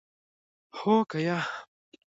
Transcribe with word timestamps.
هو 0.77 0.95
که 1.09 1.17
یا؟ 1.27 1.37